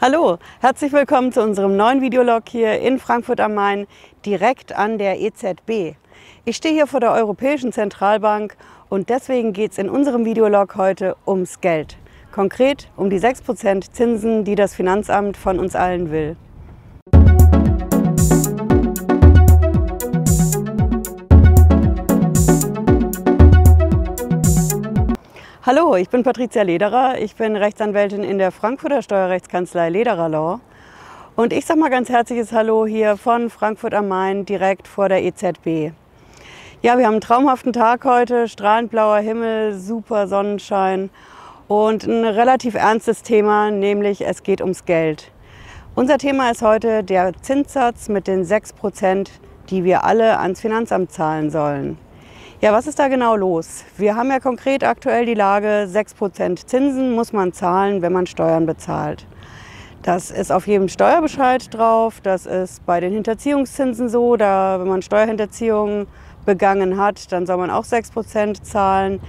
[0.00, 3.88] Hallo, herzlich willkommen zu unserem neuen Videolog hier in Frankfurt am Main,
[4.24, 5.96] direkt an der EZB.
[6.44, 8.56] Ich stehe hier vor der Europäischen Zentralbank
[8.88, 11.98] und deswegen geht es in unserem Videolog heute ums Geld.
[12.30, 16.36] Konkret um die 6% Zinsen, die das Finanzamt von uns allen will.
[25.78, 27.20] Hallo, ich bin Patricia Lederer.
[27.20, 30.60] Ich bin Rechtsanwältin in der Frankfurter Steuerrechtskanzlei Lederer Law.
[31.36, 35.22] Und ich sage mal ganz herzliches Hallo hier von Frankfurt am Main direkt vor der
[35.22, 35.92] EZB.
[36.82, 41.10] Ja, wir haben einen traumhaften Tag heute, strahlend blauer Himmel, super Sonnenschein
[41.68, 45.30] und ein relativ ernstes Thema, nämlich es geht ums Geld.
[45.94, 49.30] Unser Thema ist heute der Zinssatz mit den 6 Prozent,
[49.70, 51.98] die wir alle ans Finanzamt zahlen sollen.
[52.60, 53.84] Ja, was ist da genau los?
[53.98, 58.66] Wir haben ja konkret aktuell die Lage, 6% Zinsen muss man zahlen, wenn man Steuern
[58.66, 59.28] bezahlt.
[60.02, 65.02] Das ist auf jedem Steuerbescheid drauf, das ist bei den Hinterziehungszinsen so, da wenn man
[65.02, 66.08] Steuerhinterziehung
[66.46, 69.20] begangen hat, dann soll man auch 6% zahlen.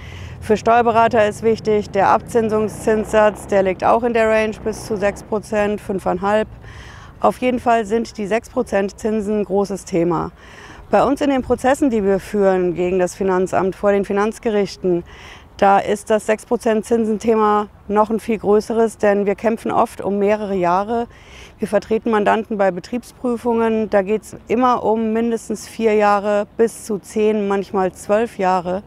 [0.41, 5.23] Für Steuerberater ist wichtig, der Abzinsungszinssatz, der liegt auch in der Range bis zu 6%,
[5.80, 6.47] 5,5%.
[7.19, 10.31] Auf jeden Fall sind die 6% Zinsen ein großes Thema.
[10.92, 15.04] Bei uns in den Prozessen, die wir führen gegen das Finanzamt vor den Finanzgerichten,
[15.56, 20.56] da ist das 6% Zinsenthema noch ein viel größeres, denn wir kämpfen oft um mehrere
[20.56, 21.06] Jahre.
[21.60, 23.92] Wir vertreten Mandanten bei Betriebsprüfungen.
[23.92, 28.82] Da geht es immer um mindestens vier Jahre bis zu zehn, manchmal zwölf Jahre.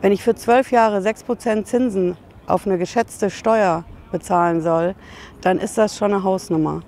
[0.00, 4.94] Wenn ich für zwölf Jahre 6% Zinsen auf eine geschätzte Steuer bezahlen soll,
[5.40, 6.82] dann ist das schon eine Hausnummer.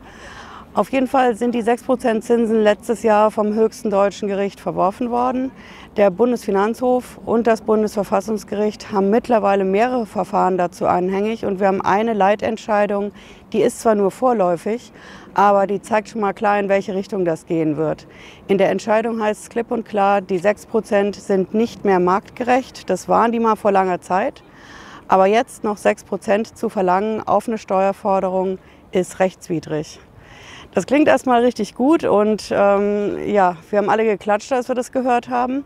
[0.72, 5.50] Auf jeden Fall sind die 6% Zinsen letztes Jahr vom höchsten deutschen Gericht verworfen worden.
[5.96, 12.12] Der Bundesfinanzhof und das Bundesverfassungsgericht haben mittlerweile mehrere Verfahren dazu anhängig und wir haben eine
[12.12, 13.10] Leitentscheidung,
[13.52, 14.92] die ist zwar nur vorläufig,
[15.34, 18.06] aber die zeigt schon mal klar, in welche Richtung das gehen wird.
[18.46, 22.88] In der Entscheidung heißt es klipp und klar, die 6% sind nicht mehr marktgerecht.
[22.88, 24.44] Das waren die mal vor langer Zeit.
[25.08, 28.58] Aber jetzt noch 6% zu verlangen auf eine Steuerforderung
[28.92, 29.98] ist rechtswidrig.
[30.72, 34.92] Das klingt erstmal richtig gut und ähm, ja, wir haben alle geklatscht, als wir das
[34.92, 35.64] gehört haben.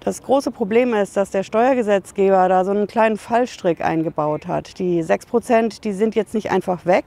[0.00, 4.78] Das große Problem ist, dass der Steuergesetzgeber da so einen kleinen Fallstrick eingebaut hat.
[4.78, 7.04] Die 6 Prozent, die sind jetzt nicht einfach weg,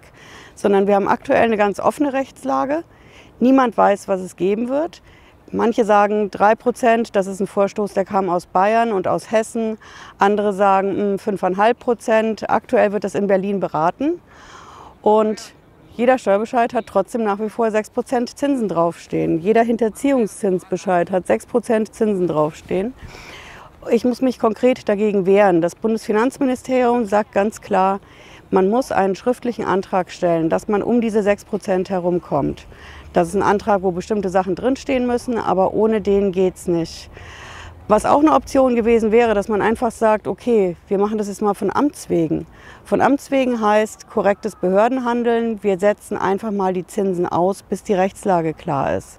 [0.54, 2.84] sondern wir haben aktuell eine ganz offene Rechtslage.
[3.40, 5.02] Niemand weiß, was es geben wird.
[5.52, 9.80] Manche sagen 3 Prozent, das ist ein Vorstoß, der kam aus Bayern und aus Hessen.
[10.20, 12.50] Andere sagen 5,5 hm, Prozent.
[12.52, 14.22] Aktuell wird das in Berlin beraten.
[15.02, 15.56] Und
[16.00, 19.42] jeder Steuerbescheid hat trotzdem nach wie vor 6% Zinsen draufstehen.
[19.42, 22.94] Jeder Hinterziehungszinsbescheid hat 6% Zinsen draufstehen.
[23.92, 25.60] Ich muss mich konkret dagegen wehren.
[25.60, 28.00] Das Bundesfinanzministerium sagt ganz klar,
[28.50, 32.66] man muss einen schriftlichen Antrag stellen, dass man um diese 6% herumkommt.
[33.12, 37.10] Das ist ein Antrag, wo bestimmte Sachen drinstehen müssen, aber ohne den geht es nicht.
[37.90, 41.42] Was auch eine Option gewesen wäre, dass man einfach sagt, okay, wir machen das jetzt
[41.42, 42.46] mal von Amts wegen.
[42.86, 45.64] Von Amts wegen heißt korrektes Behördenhandeln.
[45.64, 49.18] Wir setzen einfach mal die Zinsen aus, bis die Rechtslage klar ist.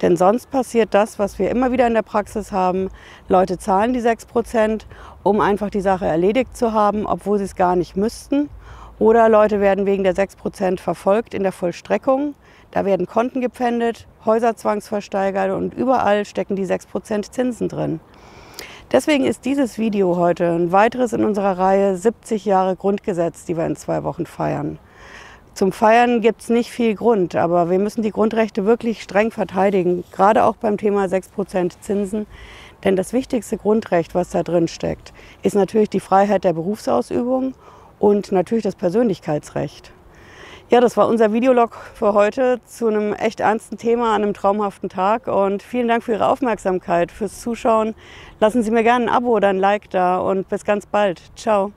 [0.00, 2.88] Denn sonst passiert das, was wir immer wieder in der Praxis haben.
[3.28, 4.86] Leute zahlen die 6 Prozent,
[5.24, 8.48] um einfach die Sache erledigt zu haben, obwohl sie es gar nicht müssten.
[9.00, 12.36] Oder Leute werden wegen der 6 Prozent verfolgt in der Vollstreckung.
[12.74, 18.00] Da werden Konten gepfändet, Häuser zwangsversteigert und überall stecken die 6% Zinsen drin.
[18.90, 23.64] Deswegen ist dieses Video heute ein weiteres in unserer Reihe 70 Jahre Grundgesetz, die wir
[23.64, 24.80] in zwei Wochen feiern.
[25.54, 30.02] Zum Feiern gibt es nicht viel Grund, aber wir müssen die Grundrechte wirklich streng verteidigen,
[30.10, 32.26] gerade auch beim Thema 6% Zinsen.
[32.82, 35.12] Denn das wichtigste Grundrecht, was da drin steckt,
[35.44, 37.54] ist natürlich die Freiheit der Berufsausübung
[38.00, 39.92] und natürlich das Persönlichkeitsrecht.
[40.70, 44.88] Ja, das war unser Videolog für heute zu einem echt ernsten Thema an einem traumhaften
[44.88, 45.26] Tag.
[45.28, 47.94] Und vielen Dank für Ihre Aufmerksamkeit, fürs Zuschauen.
[48.40, 51.20] Lassen Sie mir gerne ein Abo oder ein Like da und bis ganz bald.
[51.36, 51.72] Ciao.